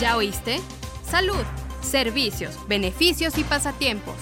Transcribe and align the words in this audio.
¿Ya 0.00 0.16
oíste? 0.16 0.60
Salud, 1.02 1.44
servicios, 1.80 2.56
beneficios 2.68 3.36
y 3.36 3.42
pasatiempos. 3.42 4.14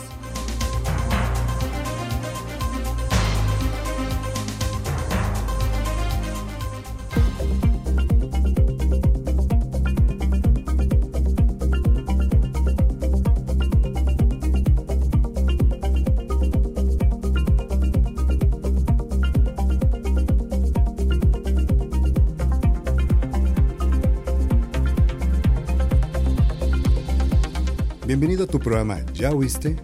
Tu 28.47 28.59
programa 28.59 29.05
¿Ya 29.13 29.33
oíste? 29.33 29.77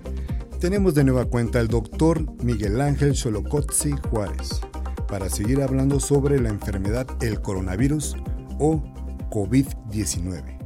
Tenemos 0.61 0.95
de 0.95 1.05
nueva 1.05 1.25
cuenta 1.25 1.59
al 1.59 1.69
doctor 1.69 2.25
Miguel 2.43 2.80
Ángel 2.80 3.15
Xolocotzi 3.15 3.93
Juárez 4.09 4.61
para 5.09 5.29
seguir 5.29 5.61
hablando 5.61 5.98
sobre 6.01 6.41
la 6.41 6.48
enfermedad 6.48 7.06
el 7.20 7.41
coronavirus 7.41 8.17
o 8.59 8.83
COVID-19. 9.30 10.59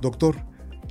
Doctor, 0.00 0.36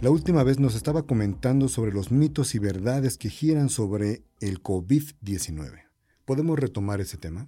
la 0.02 0.12
última 0.12 0.44
vez 0.44 0.60
nos 0.60 0.76
estaba 0.76 1.04
comentando 1.04 1.68
sobre 1.68 1.92
los 1.92 2.12
mitos 2.12 2.56
y 2.56 2.60
verdades 2.60 3.18
que 3.18 3.30
giran 3.30 3.70
sobre 3.70 4.24
el 4.40 4.62
COVID-19. 4.62 5.84
¿Podemos 6.26 6.60
retomar 6.60 7.02
ese 7.02 7.18
tema? 7.18 7.48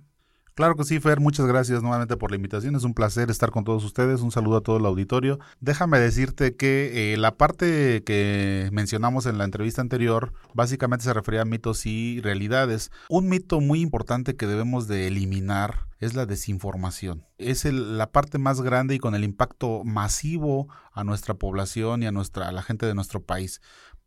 Claro 0.55 0.77
que 0.77 0.85
sí, 0.85 1.01
Fer, 1.01 1.19
muchas 1.19 1.45
gracias 1.47 1.83
nuevamente 1.83 2.15
por 2.15 2.31
la 2.31 2.37
invitación. 2.37 2.77
Es 2.77 2.85
un 2.85 2.93
placer 2.93 3.29
estar 3.29 3.51
con 3.51 3.65
todos 3.65 3.83
ustedes. 3.83 4.21
Un 4.21 4.31
saludo 4.31 4.55
a 4.55 4.61
todo 4.61 4.77
el 4.77 4.85
auditorio. 4.85 5.37
Déjame 5.59 5.99
decirte 5.99 6.55
que 6.55 7.13
eh, 7.13 7.17
la 7.17 7.35
parte 7.35 8.03
que 8.05 8.69
mencionamos 8.71 9.25
en 9.25 9.37
la 9.37 9.43
entrevista 9.43 9.81
anterior 9.81 10.31
básicamente 10.53 11.03
se 11.03 11.13
refería 11.13 11.41
a 11.41 11.45
mitos 11.45 11.85
y 11.85 12.21
realidades. 12.21 12.89
Un 13.09 13.27
mito 13.27 13.59
muy 13.59 13.81
importante 13.81 14.37
que 14.37 14.47
debemos 14.47 14.87
de 14.87 15.07
eliminar 15.07 15.87
es 15.99 16.13
la 16.13 16.25
desinformación. 16.25 17.25
Es 17.37 17.65
la 17.65 18.13
parte 18.13 18.37
más 18.37 18.61
grande 18.61 18.95
y 18.95 18.99
con 18.99 19.13
el 19.13 19.25
impacto 19.25 19.83
masivo 19.83 20.69
a 20.93 21.03
nuestra 21.03 21.33
población 21.33 22.01
y 22.01 22.05
a 22.05 22.13
nuestra 22.13 22.47
a 22.47 22.53
la 22.53 22.61
gente 22.61 22.85
de 22.85 22.95
nuestro 22.95 23.21
país 23.21 23.59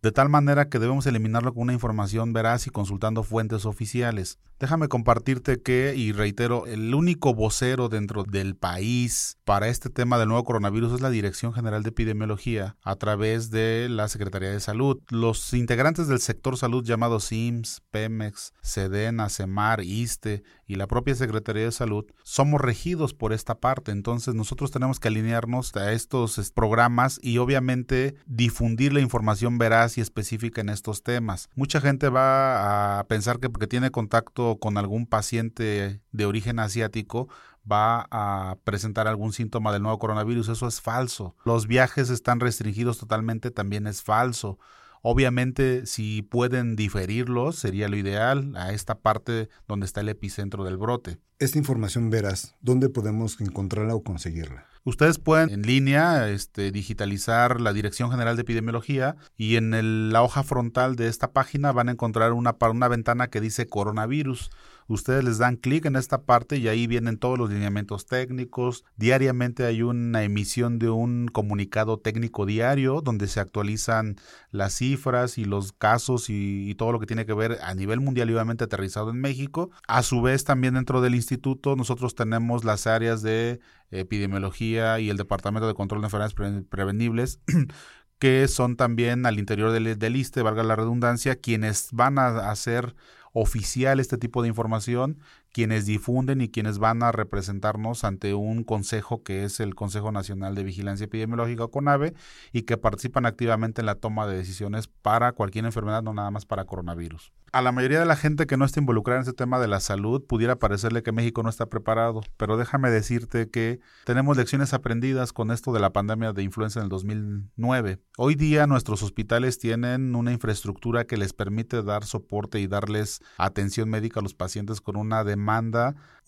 de 0.02 0.12
tal 0.12 0.28
manera 0.28 0.68
que 0.68 0.78
debemos 0.78 1.06
eliminarlo 1.06 1.52
con 1.52 1.64
una 1.64 1.72
información 1.72 2.32
veraz 2.32 2.66
y 2.66 2.70
consultando 2.70 3.22
fuentes 3.22 3.64
oficiales. 3.64 4.38
Déjame 4.60 4.88
compartirte 4.88 5.62
que, 5.62 5.94
y 5.96 6.12
reitero, 6.12 6.66
el 6.66 6.92
único 6.94 7.32
vocero 7.34 7.88
dentro 7.88 8.24
del 8.24 8.56
país 8.56 9.38
para 9.44 9.68
este 9.68 9.88
tema 9.88 10.18
del 10.18 10.28
nuevo 10.28 10.44
coronavirus 10.44 10.94
es 10.94 11.00
la 11.00 11.10
Dirección 11.10 11.52
General 11.52 11.82
de 11.82 11.90
Epidemiología 11.90 12.76
a 12.82 12.96
través 12.96 13.50
de 13.50 13.88
la 13.88 14.08
Secretaría 14.08 14.50
de 14.50 14.60
Salud. 14.60 15.00
Los 15.10 15.52
integrantes 15.54 16.08
del 16.08 16.20
sector 16.20 16.56
salud 16.56 16.84
llamados 16.84 17.24
SIMS, 17.24 17.82
PEMEX, 17.90 18.52
SEDENA, 18.62 19.28
CEMAR, 19.28 19.80
ISTE 19.82 20.42
y 20.68 20.76
la 20.76 20.86
propia 20.86 21.14
Secretaría 21.14 21.64
de 21.64 21.72
Salud 21.72 22.04
somos 22.22 22.60
regidos 22.60 23.14
por 23.14 23.32
esta 23.32 23.58
parte. 23.58 23.90
Entonces 23.90 24.34
nosotros 24.34 24.70
tenemos 24.70 25.00
que 25.00 25.08
alinearnos 25.08 25.74
a 25.74 25.92
estos 25.92 26.52
programas 26.52 27.18
y 27.22 27.38
obviamente 27.38 28.14
difundir 28.26 28.92
la 28.92 29.00
información 29.00 29.58
veraz 29.58 29.98
y 29.98 30.02
específica 30.02 30.60
en 30.60 30.68
estos 30.68 31.02
temas. 31.02 31.48
Mucha 31.56 31.80
gente 31.80 32.10
va 32.10 33.00
a 33.00 33.04
pensar 33.08 33.40
que 33.40 33.48
porque 33.48 33.66
tiene 33.66 33.90
contacto 33.90 34.58
con 34.60 34.76
algún 34.76 35.06
paciente 35.06 36.02
de 36.12 36.26
origen 36.26 36.58
asiático, 36.58 37.28
va 37.70 38.06
a 38.10 38.56
presentar 38.64 39.08
algún 39.08 39.32
síntoma 39.32 39.72
del 39.72 39.82
nuevo 39.82 39.98
coronavirus. 39.98 40.50
Eso 40.50 40.68
es 40.68 40.80
falso. 40.80 41.34
Los 41.44 41.66
viajes 41.66 42.10
están 42.10 42.40
restringidos 42.40 42.98
totalmente, 42.98 43.50
también 43.50 43.86
es 43.86 44.02
falso. 44.02 44.58
Obviamente, 45.02 45.86
si 45.86 46.22
pueden 46.22 46.76
diferirlos, 46.76 47.56
sería 47.56 47.88
lo 47.88 47.96
ideal 47.96 48.54
a 48.56 48.72
esta 48.72 48.98
parte 48.98 49.48
donde 49.66 49.86
está 49.86 50.00
el 50.00 50.08
epicentro 50.08 50.64
del 50.64 50.76
brote. 50.76 51.18
Esta 51.38 51.58
información 51.58 52.10
verás, 52.10 52.56
¿dónde 52.60 52.88
podemos 52.88 53.40
encontrarla 53.40 53.94
o 53.94 54.02
conseguirla? 54.02 54.66
Ustedes 54.84 55.18
pueden 55.18 55.50
en 55.50 55.62
línea 55.62 56.30
este, 56.30 56.72
digitalizar 56.72 57.60
la 57.60 57.72
Dirección 57.72 58.10
General 58.10 58.36
de 58.36 58.42
Epidemiología 58.42 59.16
y 59.36 59.56
en 59.56 60.12
la 60.12 60.22
hoja 60.22 60.42
frontal 60.42 60.96
de 60.96 61.08
esta 61.08 61.32
página 61.32 61.72
van 61.72 61.90
a 61.90 61.92
encontrar 61.92 62.32
una, 62.32 62.56
una 62.58 62.88
ventana 62.88 63.28
que 63.28 63.40
dice 63.40 63.66
coronavirus. 63.66 64.50
Ustedes 64.88 65.22
les 65.22 65.36
dan 65.36 65.56
clic 65.56 65.84
en 65.84 65.96
esta 65.96 66.22
parte 66.22 66.56
y 66.56 66.66
ahí 66.66 66.86
vienen 66.86 67.18
todos 67.18 67.38
los 67.38 67.50
lineamientos 67.50 68.06
técnicos. 68.06 68.84
Diariamente 68.96 69.66
hay 69.66 69.82
una 69.82 70.22
emisión 70.22 70.78
de 70.78 70.88
un 70.88 71.28
comunicado 71.28 71.98
técnico 71.98 72.46
diario 72.46 73.02
donde 73.02 73.28
se 73.28 73.38
actualizan 73.38 74.16
las 74.50 74.74
cifras 74.74 75.36
y 75.36 75.44
los 75.44 75.72
casos 75.72 76.30
y, 76.30 76.74
todo 76.78 76.92
lo 76.92 77.00
que 77.00 77.06
tiene 77.06 77.26
que 77.26 77.34
ver 77.34 77.58
a 77.62 77.74
nivel 77.74 78.00
mundial 78.00 78.30
y 78.30 78.32
obviamente 78.32 78.64
aterrizado 78.64 79.10
en 79.10 79.20
México. 79.20 79.70
A 79.86 80.02
su 80.02 80.22
vez 80.22 80.44
también 80.44 80.74
dentro 80.74 81.02
del 81.02 81.14
instituto 81.14 81.76
nosotros 81.76 82.14
tenemos 82.14 82.64
las 82.64 82.86
áreas 82.86 83.20
de 83.20 83.60
epidemiología 83.90 85.00
y 85.00 85.10
el 85.10 85.18
departamento 85.18 85.66
de 85.68 85.74
control 85.74 86.00
de 86.00 86.06
enfermedades 86.06 86.64
prevenibles 86.64 87.40
que 88.18 88.48
son 88.48 88.76
también 88.76 89.26
al 89.26 89.38
interior 89.38 89.70
del, 89.70 89.98
del 89.98 90.16
ISTE, 90.16 90.42
valga 90.42 90.62
la 90.62 90.76
redundancia, 90.76 91.36
quienes 91.36 91.88
van 91.92 92.18
a 92.18 92.50
hacer 92.50 92.94
oficial 93.32 94.00
este 94.00 94.18
tipo 94.18 94.42
de 94.42 94.48
información, 94.48 95.18
quienes 95.58 95.86
difunden 95.86 96.40
y 96.40 96.50
quienes 96.50 96.78
van 96.78 97.02
a 97.02 97.10
representarnos 97.10 98.04
ante 98.04 98.32
un 98.32 98.62
consejo 98.62 99.24
que 99.24 99.42
es 99.42 99.58
el 99.58 99.74
Consejo 99.74 100.12
Nacional 100.12 100.54
de 100.54 100.62
Vigilancia 100.62 101.06
Epidemiológica 101.06 101.66
CONAVE 101.66 102.14
y 102.52 102.62
que 102.62 102.76
participan 102.76 103.26
activamente 103.26 103.82
en 103.82 103.86
la 103.86 103.96
toma 103.96 104.28
de 104.28 104.36
decisiones 104.36 104.86
para 104.86 105.32
cualquier 105.32 105.64
enfermedad, 105.64 106.04
no 106.04 106.14
nada 106.14 106.30
más 106.30 106.46
para 106.46 106.64
coronavirus 106.64 107.32
a 107.52 107.62
la 107.62 107.72
mayoría 107.72 107.98
de 107.98 108.06
la 108.06 108.16
gente 108.16 108.46
que 108.46 108.56
no 108.56 108.64
está 108.64 108.80
involucrada 108.80 109.20
en 109.20 109.22
este 109.22 109.32
tema 109.32 109.58
de 109.58 109.68
la 109.68 109.80
salud 109.80 110.22
pudiera 110.24 110.58
parecerle 110.58 111.02
que 111.02 111.12
México 111.12 111.42
no 111.42 111.48
está 111.48 111.66
preparado, 111.66 112.20
pero 112.36 112.56
déjame 112.56 112.90
decirte 112.90 113.48
que 113.48 113.80
tenemos 114.04 114.36
lecciones 114.36 114.74
aprendidas 114.74 115.32
con 115.32 115.50
esto 115.50 115.72
de 115.72 115.80
la 115.80 115.92
pandemia 115.92 116.32
de 116.32 116.42
influenza 116.42 116.80
en 116.80 116.84
el 116.84 116.88
2009. 116.90 118.00
Hoy 118.16 118.34
día 118.34 118.66
nuestros 118.66 119.02
hospitales 119.02 119.58
tienen 119.58 120.14
una 120.14 120.32
infraestructura 120.32 121.06
que 121.06 121.16
les 121.16 121.32
permite 121.32 121.82
dar 121.82 122.04
soporte 122.04 122.60
y 122.60 122.66
darles 122.66 123.20
atención 123.38 123.88
médica 123.88 124.20
a 124.20 124.22
los 124.22 124.34
pacientes 124.34 124.80
con 124.80 124.96
una 124.96 125.24
demanda 125.24 125.47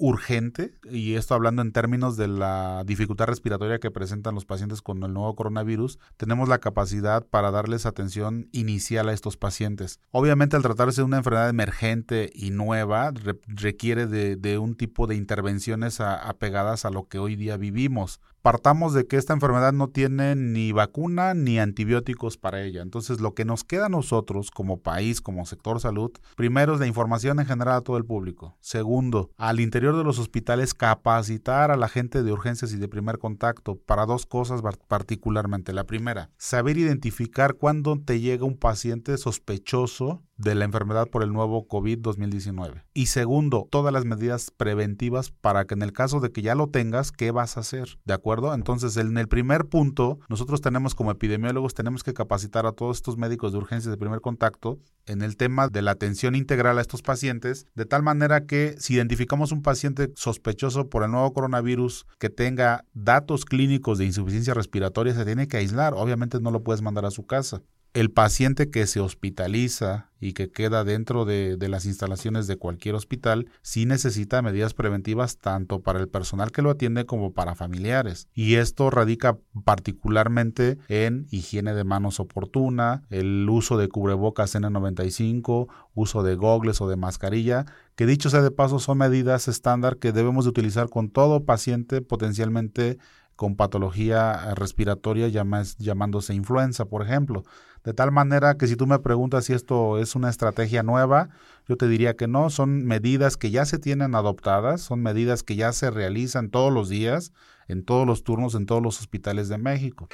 urgente, 0.01 0.73
y 0.91 1.15
esto 1.15 1.35
hablando 1.35 1.61
en 1.61 1.73
términos 1.73 2.17
de 2.17 2.27
la 2.27 2.83
dificultad 2.87 3.27
respiratoria 3.27 3.79
que 3.79 3.91
presentan 3.91 4.35
los 4.35 4.47
pacientes 4.47 4.81
con 4.81 5.03
el 5.03 5.13
nuevo 5.13 5.37
coronavirus, 5.37 5.99
tenemos 6.17 6.49
la 6.49 6.59
capacidad 6.59 7.27
para 7.27 7.51
darles 7.51 7.85
atención 7.85 8.49
inicial 8.51 9.11
a 9.11 9.13
estos 9.13 9.37
pacientes. 9.37 10.01
Obviamente 10.11 10.57
al 10.57 10.63
tratarse 10.63 11.03
de 11.03 11.05
una 11.05 11.19
enfermedad 11.19 11.51
emergente 11.51 12.31
y 12.35 12.51
nueva, 12.51 13.13
requiere 13.47 14.07
de, 14.07 14.59
un 14.59 14.75
tipo 14.75 15.07
de 15.07 15.17
intervenciones 15.17 16.01
apegadas 16.01 16.87
a 16.87 16.91
lo 16.91 17.07
que 17.07 17.19
hoy 17.19 17.37
día 17.37 17.59
vivimos 17.59 18.21
partamos 18.43 18.95
de 18.95 19.07
que 19.07 19.17
esta 19.17 19.33
enfermedad 19.33 19.73
no 19.73 19.89
tiene 19.89 20.35
ni 20.37 20.73
vacuna 20.73 21.35
ni 21.35 21.59
antibióticos 21.59 22.37
para 22.37 22.63
ella. 22.63 22.83
Entonces, 22.83 23.21
lo 23.21 23.35
que 23.35 23.45
nos 23.45 23.65
queda 23.65 23.87
a 23.87 23.91
nosotros 23.91 24.51
como 24.51 24.81
país, 24.81 25.21
como 25.21 25.47
sector 25.47 25.81
salud, 25.81 26.13
primero 26.37 26.75
es 26.75 26.81
la 26.81 26.87
información 26.87 27.41
en 27.41 27.47
general 27.47 27.77
a 27.77 27.81
todo 27.83 27.97
el 27.97 28.05
público. 28.05 28.57
Segundo, 28.61 29.31
al 29.37 29.61
interior 29.61 29.97
de 29.97 30.05
los 30.05 30.19
hospitales 30.19 30.75
capacitar 30.75 31.71
a 31.71 31.77
la 31.77 31.89
gente 31.89 32.23
de 32.23 32.33
urgencias 32.33 32.73
y 32.73 32.77
de 32.77 32.89
primer 32.89 33.19
contacto 33.19 33.77
para 33.77 34.07
dos 34.07 34.27
cosas 34.27 34.63
particularmente. 34.89 35.73
La 35.73 35.85
primera, 35.85 36.31
saber 36.37 36.79
identificar 36.79 37.55
cuándo 37.55 37.99
te 38.01 38.21
llega 38.21 38.45
un 38.45 38.57
paciente 38.57 39.17
sospechoso 39.19 40.23
de 40.41 40.55
la 40.55 40.65
enfermedad 40.65 41.07
por 41.07 41.23
el 41.23 41.33
nuevo 41.33 41.69
COVID-2019. 41.69 42.83
Y 42.95 43.07
segundo, 43.07 43.69
todas 43.71 43.93
las 43.93 44.07
medidas 44.07 44.51
preventivas 44.51 45.31
para 45.31 45.67
que 45.67 45.75
en 45.75 45.83
el 45.83 45.93
caso 45.93 46.21
de 46.21 46.33
que 46.33 46.41
ya 46.41 46.55
lo 46.55 46.69
tengas, 46.69 47.13
¿qué 47.13 47.31
vas 47.31 47.57
a 47.57 47.61
hacer? 47.61 47.99
¿De 48.07 48.15
acuerdo? 48.15 48.55
Entonces, 48.55 48.97
en 48.97 49.19
el 49.19 49.29
primer 49.29 49.67
punto, 49.67 50.19
nosotros 50.29 50.63
tenemos 50.63 50.95
como 50.95 51.11
epidemiólogos, 51.11 51.75
tenemos 51.75 52.03
que 52.03 52.15
capacitar 52.15 52.65
a 52.65 52.73
todos 52.73 52.97
estos 52.97 53.19
médicos 53.19 53.53
de 53.53 53.59
urgencias 53.59 53.91
de 53.91 53.99
primer 53.99 54.23
contacto 54.23 54.79
en 55.05 55.21
el 55.21 55.37
tema 55.37 55.69
de 55.69 55.83
la 55.83 55.91
atención 55.91 56.35
integral 56.35 56.79
a 56.79 56.81
estos 56.81 57.03
pacientes, 57.03 57.67
de 57.75 57.85
tal 57.85 58.03
manera 58.03 58.47
que 58.47 58.77
si 58.79 58.95
identificamos 58.95 59.53
un 59.53 59.63
paciente 59.63 60.11
sospechoso 60.15 60.89
por 60.89 61.05
el 61.05 61.11
nuevo 61.11 61.33
coronavirus 61.35 62.07
que 62.19 62.31
tenga 62.31 62.85
datos 62.95 63.45
clínicos 63.45 63.99
de 63.99 64.07
insuficiencia 64.07 64.55
respiratoria, 64.55 65.15
se 65.15 65.25
tiene 65.27 65.49
que 65.49 65.59
aislar. 65.59 65.93
Obviamente 65.95 66.41
no 66.41 66.51
lo 66.51 66.63
puedes 66.63 66.81
mandar 66.81 67.05
a 67.05 67.11
su 67.11 67.27
casa 67.27 67.63
el 67.93 68.11
paciente 68.11 68.71
que 68.71 68.87
se 68.87 69.01
hospitaliza 69.01 70.11
y 70.21 70.35
que 70.35 70.51
queda 70.51 70.85
dentro 70.85 71.25
de, 71.25 71.57
las 71.69 71.87
instalaciones 71.87 72.47
de 72.47 72.57
cualquier 72.57 72.95
hospital 72.95 73.47
sí 73.63 73.87
necesita 73.87 74.43
medidas 74.43 74.75
preventivas 74.75 75.39
tanto 75.39 75.81
para 75.81 75.99
el 75.99 76.09
personal 76.09 76.53
que 76.53 76.63
lo 76.63 76.71
atiende 76.71 77.07
como 77.07 77.33
para 77.33 77.55
familiares. 77.55 78.29
Y 78.35 78.57
esto 78.57 78.91
radica 78.91 79.39
particularmente 79.65 80.79
en 80.89 81.27
higiene 81.31 81.75
de 81.75 81.85
manos 81.85 82.21
oportuna, 82.21 83.03
el 83.11 83.49
uso 83.49 83.77
de 83.79 83.89
cubrebocas 83.89 84.55
N95, 84.55 85.69
uso 85.95 86.23
de 86.23 86.35
gogles 86.35 86.81
o 86.81 86.89
de 86.89 86.97
mascarilla, 86.97 87.65
que 87.97 88.07
dicho 88.07 88.31
sea 88.31 88.43
de 88.43 88.51
paso 88.51 88.79
son 88.79 88.99
medidas 88.99 89.49
estándar 89.49 89.97
que 89.97 90.13
debemos 90.13 90.45
de 90.45 90.51
utilizar 90.51 90.89
con 90.89 91.11
todo 91.11 91.45
paciente 91.45 92.03
potencialmente 92.03 92.99
con 93.41 93.57
patología 93.57 94.55
respiratoria 94.55 95.27
llamándose 95.29 96.35
influenza, 96.35 96.85
por 96.85 97.01
ejemplo. 97.01 97.43
De 97.83 97.95
tal 97.95 98.13
manera 98.13 98.59
que 98.59 98.67
si 98.67 98.77
tú 98.77 98.87
me 98.87 98.99
preguntas 98.99 99.47
si 99.47 99.55
esto 99.55 99.99
es 99.99 100.15
una 100.15 100.29
estrategia 100.29 100.83
nueva, 100.83 101.31
yo 101.67 101.79
te 101.79 101.89
diría 101.89 102.17
que 102.17 102.29
no, 102.29 102.51
son 102.51 102.85
medidas 102.85 103.39
que 103.39 103.51
ya 103.51 103.65
se 103.65 103.79
tienen 103.79 104.15
adoptadas, 104.15 104.83
son 104.83 105.03
medidas 105.03 105.43
que 105.43 105.57
ya 105.57 105.73
se 105.73 105.91
realizan 105.91 106.51
todos 106.51 106.71
los 106.71 106.91
días, 106.91 107.33
en 107.67 107.83
todos 107.83 108.07
los 108.07 108.25
turnos, 108.25 108.55
en 108.55 108.67
todos 108.67 108.83
los 108.83 109.01
hospitales 109.01 109.49
de 109.49 109.57
México. 109.57 110.09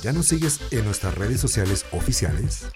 ¿Ya 0.00 0.12
nos 0.12 0.26
sigues 0.26 0.60
en 0.70 0.84
nuestras 0.84 1.12
redes 1.16 1.40
sociales 1.40 1.84
oficiales? 1.90 2.68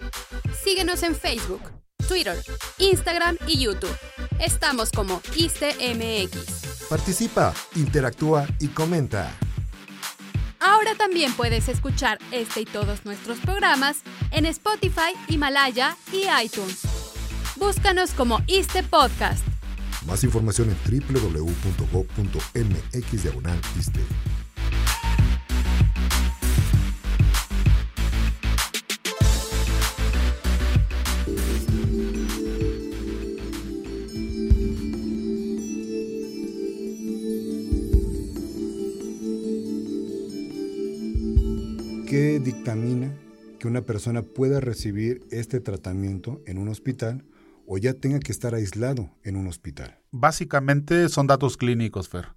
Síguenos 0.64 1.04
en 1.04 1.14
Facebook, 1.14 1.62
Twitter, 2.08 2.36
Instagram 2.78 3.36
y 3.46 3.60
YouTube. 3.60 3.96
Estamos 4.40 4.90
como 4.90 5.20
ISTMX. 5.36 6.86
Participa, 6.88 7.52
interactúa 7.76 8.46
y 8.58 8.68
comenta. 8.68 9.30
Ahora 10.58 10.94
también 10.94 11.32
puedes 11.34 11.68
escuchar 11.68 12.18
este 12.32 12.62
y 12.62 12.64
todos 12.64 13.04
nuestros 13.04 13.38
programas 13.38 13.98
en 14.30 14.46
Spotify, 14.46 15.14
Himalaya 15.28 15.96
y 16.10 16.24
iTunes. 16.42 16.80
Búscanos 17.56 18.12
como 18.12 18.40
ISTE 18.46 18.82
Podcast. 18.82 19.44
Más 20.06 20.24
información 20.24 20.70
en 20.70 20.76
www.go.mx 21.12 21.90
¿Qué 42.40 42.52
dictamina 42.52 43.12
que 43.58 43.68
una 43.68 43.82
persona 43.82 44.22
pueda 44.22 44.60
recibir 44.60 45.22
este 45.30 45.60
tratamiento 45.60 46.40
en 46.46 46.56
un 46.56 46.68
hospital 46.68 47.22
o 47.66 47.76
ya 47.76 47.92
tenga 47.92 48.18
que 48.18 48.32
estar 48.32 48.54
aislado 48.54 49.10
en 49.24 49.36
un 49.36 49.46
hospital? 49.46 49.98
Básicamente 50.10 51.10
son 51.10 51.26
datos 51.26 51.58
clínicos, 51.58 52.08
Fer. 52.08 52.28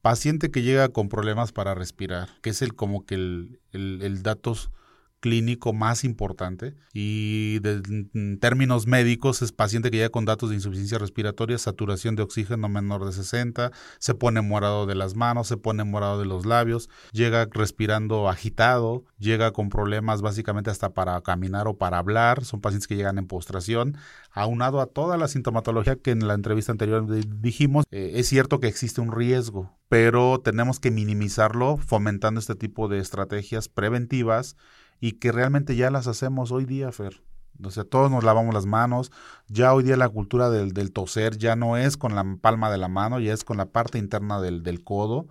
Paciente 0.00 0.50
que 0.50 0.62
llega 0.62 0.88
con 0.88 1.08
problemas 1.08 1.52
para 1.52 1.76
respirar, 1.76 2.28
que 2.42 2.50
es 2.50 2.60
el 2.60 2.74
como 2.74 3.06
que 3.06 3.14
el, 3.14 3.60
el, 3.70 4.02
el 4.02 4.24
datos 4.24 4.72
clínico 5.22 5.72
más 5.72 6.02
importante 6.02 6.74
y 6.92 7.60
en 7.64 8.38
términos 8.40 8.88
médicos 8.88 9.40
es 9.40 9.52
paciente 9.52 9.90
que 9.90 9.98
llega 9.98 10.08
con 10.10 10.24
datos 10.24 10.50
de 10.50 10.56
insuficiencia 10.56 10.98
respiratoria, 10.98 11.56
saturación 11.58 12.16
de 12.16 12.24
oxígeno 12.24 12.68
menor 12.68 13.06
de 13.06 13.12
60, 13.12 13.70
se 14.00 14.14
pone 14.14 14.42
morado 14.42 14.84
de 14.84 14.96
las 14.96 15.14
manos, 15.14 15.46
se 15.46 15.56
pone 15.56 15.84
morado 15.84 16.18
de 16.18 16.26
los 16.26 16.44
labios, 16.44 16.90
llega 17.12 17.46
respirando 17.52 18.28
agitado, 18.28 19.04
llega 19.16 19.52
con 19.52 19.68
problemas 19.68 20.22
básicamente 20.22 20.70
hasta 20.70 20.92
para 20.92 21.20
caminar 21.20 21.68
o 21.68 21.78
para 21.78 21.98
hablar, 21.98 22.44
son 22.44 22.60
pacientes 22.60 22.88
que 22.88 22.96
llegan 22.96 23.18
en 23.18 23.28
postración, 23.28 23.96
aunado 24.32 24.80
a 24.80 24.86
toda 24.86 25.16
la 25.16 25.28
sintomatología 25.28 25.94
que 25.94 26.10
en 26.10 26.26
la 26.26 26.34
entrevista 26.34 26.72
anterior 26.72 27.06
dijimos, 27.40 27.84
eh, 27.92 28.14
es 28.16 28.26
cierto 28.26 28.58
que 28.58 28.66
existe 28.66 29.00
un 29.00 29.12
riesgo, 29.12 29.78
pero 29.88 30.40
tenemos 30.42 30.80
que 30.80 30.90
minimizarlo 30.90 31.76
fomentando 31.76 32.40
este 32.40 32.56
tipo 32.56 32.88
de 32.88 32.98
estrategias 32.98 33.68
preventivas 33.68 34.56
y 35.02 35.14
que 35.14 35.32
realmente 35.32 35.74
ya 35.74 35.90
las 35.90 36.06
hacemos 36.06 36.52
hoy 36.52 36.64
día, 36.64 36.92
Fer. 36.92 37.24
O 37.64 37.72
sea, 37.72 37.82
todos 37.82 38.08
nos 38.08 38.22
lavamos 38.22 38.54
las 38.54 38.66
manos. 38.66 39.10
Ya 39.48 39.74
hoy 39.74 39.82
día 39.82 39.96
la 39.96 40.08
cultura 40.08 40.48
del, 40.48 40.72
del 40.74 40.92
toser 40.92 41.36
ya 41.36 41.56
no 41.56 41.76
es 41.76 41.96
con 41.96 42.14
la 42.14 42.24
palma 42.40 42.70
de 42.70 42.78
la 42.78 42.86
mano, 42.86 43.18
ya 43.18 43.32
es 43.32 43.42
con 43.42 43.56
la 43.56 43.66
parte 43.66 43.98
interna 43.98 44.40
del, 44.40 44.62
del 44.62 44.84
codo. 44.84 45.26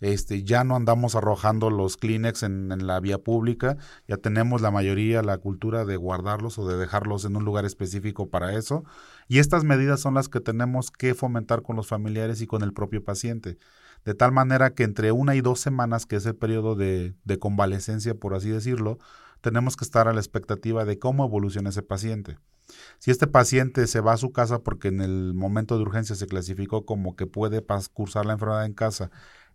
Este, 0.00 0.42
ya 0.42 0.64
no 0.64 0.74
andamos 0.74 1.16
arrojando 1.16 1.68
los 1.68 1.98
Kleenex 1.98 2.44
en, 2.44 2.72
en, 2.72 2.86
la 2.86 2.98
vía 2.98 3.18
pública, 3.18 3.76
ya 4.08 4.16
tenemos 4.16 4.62
la 4.62 4.70
mayoría 4.70 5.20
la 5.20 5.36
cultura 5.36 5.84
de 5.84 5.96
guardarlos 5.98 6.58
o 6.58 6.66
de 6.66 6.78
dejarlos 6.78 7.26
en 7.26 7.36
un 7.36 7.44
lugar 7.44 7.66
específico 7.66 8.30
para 8.30 8.54
eso. 8.54 8.84
Y 9.28 9.38
estas 9.38 9.64
medidas 9.64 10.00
son 10.00 10.14
las 10.14 10.30
que 10.30 10.40
tenemos 10.40 10.90
que 10.90 11.14
fomentar 11.14 11.60
con 11.60 11.76
los 11.76 11.88
familiares 11.88 12.40
y 12.40 12.46
con 12.46 12.62
el 12.62 12.72
propio 12.72 13.04
paciente 13.04 13.58
de 14.04 14.14
tal 14.14 14.32
manera 14.32 14.74
que 14.74 14.84
entre 14.84 15.12
una 15.12 15.34
y 15.34 15.40
dos 15.40 15.60
semanas, 15.60 16.06
que 16.06 16.16
es 16.16 16.26
el 16.26 16.36
periodo 16.36 16.74
de, 16.74 17.14
convalecencia, 17.38 18.14
por 18.14 18.34
así 18.34 18.50
decirlo, 18.50 18.98
tenemos 19.40 19.76
que 19.76 19.84
estar 19.84 20.08
a 20.08 20.12
la 20.12 20.20
expectativa 20.20 20.84
de 20.84 20.98
cómo 20.98 21.24
evoluciona 21.24 21.70
ese 21.70 21.82
paciente. 21.82 22.38
Si 22.98 23.10
este 23.10 23.26
paciente 23.26 23.86
se 23.86 24.00
va 24.00 24.12
a 24.12 24.16
su 24.16 24.32
casa 24.32 24.60
porque 24.60 24.88
en 24.88 25.00
el 25.00 25.34
momento 25.34 25.76
de 25.76 25.82
urgencia 25.82 26.14
se 26.14 26.26
clasificó 26.26 26.84
como 26.84 27.16
que 27.16 27.26
puede 27.26 27.64
cursar 27.92 28.26
la 28.26 28.34
enfermedad 28.34 28.64
en 28.64 28.74
casa 28.74 29.10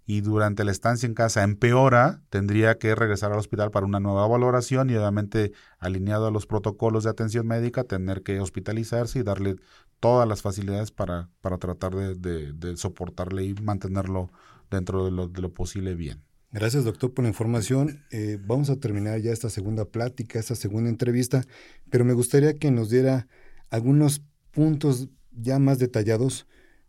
y 0.06 0.22
durante 0.22 0.63
la 0.63 0.72
estancia 0.72 1.07
en 1.07 1.16
casa 1.16 1.44
empeora, 1.44 2.22
tendría 2.30 2.78
que 2.78 2.94
regresar 2.94 3.31
al 3.31 3.40
hospital 3.40 3.72
para 3.72 3.86
una 3.86 4.00
nueva 4.00 4.28
valoración 4.28 4.90
y 4.90 4.96
obviamente 4.96 5.52
alineado 5.80 6.28
a 6.28 6.31
los 6.31 6.46
protocolos 6.46 7.04
de 7.04 7.10
atención 7.10 7.48
médica, 7.48 7.84
tener 7.84 8.22
que 8.22 8.40
hospitalizarse 8.40 9.19
y 9.19 9.24
darle 9.24 9.56
todas 10.00 10.28
las 10.28 10.44
facilidades 10.44 10.92
para, 10.92 11.30
para 11.42 11.57
tratar 11.57 11.96
de, 11.96 12.54
de, 12.54 12.78
soportarle 12.78 13.46
y 13.46 13.56
mantenerlo 13.56 14.30
dentro 14.69 15.06
de 15.06 15.12
lo, 15.12 15.28
de 15.28 15.42
lo, 15.42 15.54
posible 15.54 15.96
bien. 15.96 16.22
Gracias, 16.52 16.84
doctor, 16.84 17.13
por 17.13 17.24
la 17.24 17.30
información. 17.30 18.04
Eh, 18.12 18.38
vamos 18.46 18.69
a 18.69 18.75
terminar 18.75 19.19
ya 19.22 19.31
esta 19.31 19.50
segunda 19.50 19.86
plática, 19.86 20.38
esta 20.38 20.56
segunda 20.56 20.90
entrevista, 20.90 21.44
pero 21.90 22.06
me 22.06 22.13
gustaría 22.13 22.54
que 22.54 22.69
nos 22.69 22.90
diera 22.90 23.28
algunos 23.72 24.22
puntos 24.52 25.10
ya 25.31 25.57
más 25.57 25.80
detallados 25.80 26.46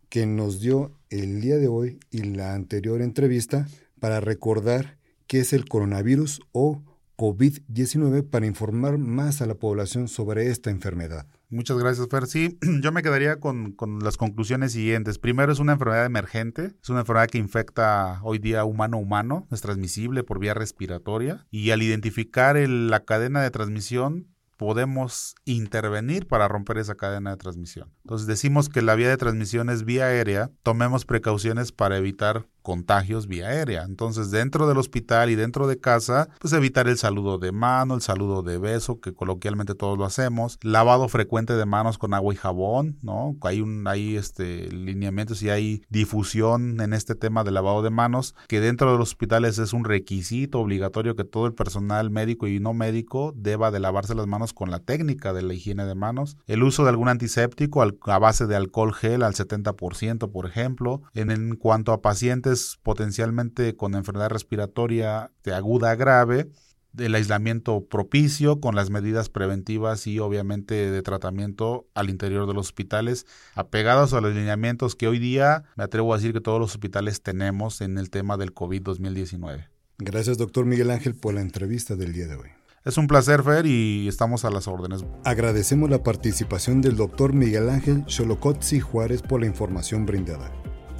que 0.09 0.25
nos 0.25 0.59
dio 0.59 0.91
el 1.09 1.41
día 1.41 1.57
de 1.57 1.67
hoy 1.67 1.99
y 2.11 2.23
la 2.23 2.53
anterior 2.53 3.01
entrevista 3.01 3.67
para 3.99 4.19
recordar 4.19 4.97
qué 5.27 5.39
es 5.39 5.53
el 5.53 5.67
coronavirus 5.67 6.41
o 6.51 6.83
COVID-19 7.17 8.29
para 8.29 8.45
informar 8.45 8.99
más 8.99 9.41
a 9.41 9.47
la 9.47 9.55
población 9.55 10.07
sobre 10.07 10.51
esta 10.51 10.69
enfermedad. 10.69 11.25
Muchas 11.49 11.77
gracias, 11.77 12.07
Fer. 12.09 12.27
Sí, 12.27 12.59
yo 12.81 12.91
me 12.91 13.01
quedaría 13.01 13.39
con, 13.39 13.71
con, 13.71 13.99
las 13.99 14.17
conclusiones 14.17 14.73
siguientes. 14.73 15.17
Primero, 15.17 15.51
es 15.51 15.59
una 15.59 15.73
enfermedad 15.73 16.05
emergente, 16.05 16.75
es 16.81 16.89
una 16.89 16.99
enfermedad 16.99 17.27
que 17.27 17.39
infecta 17.39 18.19
hoy 18.23 18.37
día 18.37 18.65
humano-humano, 18.65 19.47
es 19.51 19.61
transmisible 19.61 20.23
por 20.23 20.39
vía 20.39 20.53
respiratoria 20.53 21.47
y 21.49 21.71
al 21.71 21.81
identificar 21.81 22.55
la 22.55 23.03
cadena 23.03 23.41
de 23.41 23.49
transmisión 23.49 24.27
podemos 24.57 25.35
intervenir 25.45 26.27
para 26.27 26.47
romper 26.47 26.77
esa 26.79 26.95
cadena 26.95 27.31
de 27.31 27.37
transmisión. 27.37 27.93
Entonces 28.03 28.27
decimos 28.27 28.69
que 28.69 28.81
la 28.81 28.95
vía 28.95 29.09
de 29.09 29.17
transmisión 29.17 29.69
es 29.69 29.85
vía 29.85 30.05
aérea, 30.05 30.51
tomemos 30.63 31.05
precauciones 31.05 31.71
para 31.71 31.97
evitar 31.97 32.47
contagios 32.67 33.27
vía 33.27 33.47
aérea. 33.47 33.83
Entonces, 33.83 34.29
dentro 34.29 34.67
del 34.67 34.77
hospital 34.77 35.29
y 35.29 35.35
dentro 35.35 35.67
de 35.67 35.79
casa, 35.79 36.27
pues 36.41 36.51
evitar 36.51 36.89
el 36.89 36.97
saludo 36.97 37.37
de 37.37 37.53
mano, 37.53 37.95
el 37.95 38.01
saludo 38.01 38.43
de 38.43 38.57
beso, 38.57 38.99
que 38.99 39.13
coloquialmente 39.13 39.73
todos 39.73 39.97
lo 39.97 40.03
hacemos, 40.03 40.59
lavado 40.63 41.07
frecuente 41.07 41.53
de 41.53 41.65
manos 41.65 41.97
con 41.97 42.13
agua 42.13 42.33
y 42.33 42.35
jabón, 42.35 42.99
¿no? 43.01 43.37
Hay 43.43 43.61
un 43.61 43.87
hay 43.87 44.17
este 44.17 44.69
lineamientos 44.69 45.41
y 45.43 45.49
hay 45.49 45.81
difusión 45.87 46.81
en 46.81 46.91
este 46.91 47.15
tema 47.15 47.45
de 47.45 47.51
lavado 47.51 47.83
de 47.83 47.89
manos, 47.89 48.35
que 48.49 48.59
dentro 48.59 48.91
de 48.91 48.97
los 48.97 49.11
hospitales 49.11 49.59
es 49.59 49.71
un 49.71 49.85
requisito 49.85 50.59
obligatorio 50.59 51.15
que 51.15 51.23
todo 51.23 51.45
el 51.45 51.53
personal 51.53 52.11
médico 52.11 52.47
y 52.47 52.59
no 52.59 52.73
médico 52.73 53.33
deba 53.33 53.71
de 53.71 53.79
lavarse 53.79 54.13
las 54.13 54.27
manos 54.27 54.51
con 54.51 54.71
la 54.71 54.79
técnica 54.79 55.31
de 55.31 55.41
la 55.41 55.53
higiene 55.53 55.85
de 55.85 55.95
manos, 55.95 56.35
el 56.47 56.63
uso 56.63 56.83
de 56.83 56.89
algún 56.89 57.07
antiséptico 57.07 57.81
a 57.81 58.19
base 58.19 58.45
de 58.45 58.57
alcohol 58.57 58.93
gel 58.93 59.23
al 59.23 59.35
70%, 59.35 60.29
por 60.29 60.45
ejemplo, 60.45 61.01
en, 61.13 61.31
en 61.31 61.55
cuanto 61.55 61.93
a 61.93 62.01
pacientes 62.01 62.56
potencialmente 62.81 63.75
con 63.75 63.95
enfermedad 63.95 64.29
respiratoria 64.29 65.31
de 65.43 65.53
aguda 65.53 65.95
grave, 65.95 66.49
el 66.97 67.15
aislamiento 67.15 67.85
propicio 67.85 68.59
con 68.59 68.75
las 68.75 68.89
medidas 68.89 69.29
preventivas 69.29 70.07
y 70.07 70.19
obviamente 70.19 70.89
de 70.89 71.01
tratamiento 71.01 71.87
al 71.93 72.09
interior 72.09 72.47
de 72.47 72.53
los 72.53 72.67
hospitales, 72.67 73.25
apegados 73.55 74.13
a 74.13 74.21
los 74.21 74.33
lineamientos 74.33 74.95
que 74.95 75.07
hoy 75.07 75.19
día 75.19 75.63
me 75.75 75.83
atrevo 75.83 76.13
a 76.13 76.17
decir 76.17 76.33
que 76.33 76.41
todos 76.41 76.59
los 76.59 76.71
hospitales 76.71 77.21
tenemos 77.21 77.81
en 77.81 77.97
el 77.97 78.09
tema 78.09 78.37
del 78.37 78.53
COVID-2019. 78.53 79.67
Gracias, 79.99 80.37
doctor 80.37 80.65
Miguel 80.65 80.91
Ángel, 80.91 81.15
por 81.15 81.33
la 81.33 81.41
entrevista 81.41 81.95
del 81.95 82.13
día 82.13 82.27
de 82.27 82.35
hoy. 82.35 82.49
Es 82.85 82.97
un 82.97 83.07
placer, 83.07 83.43
Fer, 83.43 83.65
y 83.65 84.07
estamos 84.07 84.45
a 84.45 84.49
las 84.49 84.67
órdenes. 84.67 85.03
Agradecemos 85.25 85.89
la 85.89 86.03
participación 86.03 86.81
del 86.81 86.95
doctor 86.95 87.33
Miguel 87.33 87.69
Ángel 87.69 88.05
Xolocotzi 88.07 88.79
Juárez 88.79 89.21
por 89.21 89.41
la 89.41 89.47
información 89.47 90.05
brindada. 90.05 90.51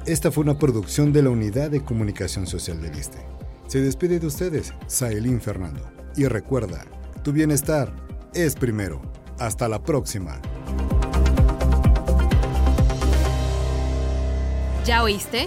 Esta 0.08 0.32
fue 0.32 0.42
una 0.42 0.58
producción 0.58 1.12
de 1.12 1.22
la 1.22 1.28
Unidad 1.28 1.70
de 1.70 1.84
Comunicación 1.84 2.46
Social 2.46 2.80
del 2.80 2.96
ISTE. 2.96 3.18
Se 3.66 3.82
despide 3.82 4.18
de 4.18 4.26
ustedes, 4.26 4.72
Saelín 4.86 5.38
Fernando. 5.38 5.82
Y 6.16 6.24
recuerda, 6.24 6.86
tu 7.22 7.30
bienestar 7.30 7.94
es 8.32 8.54
primero. 8.54 9.02
Hasta 9.38 9.68
la 9.68 9.82
próxima. 9.82 10.40
¿Ya 14.86 15.02
oíste? 15.02 15.46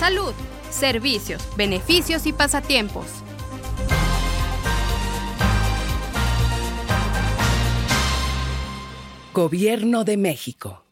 Salud, 0.00 0.32
servicios, 0.72 1.40
beneficios 1.56 2.26
y 2.26 2.32
pasatiempos. 2.32 3.06
Gobierno 9.32 10.02
de 10.02 10.16
México. 10.16 10.89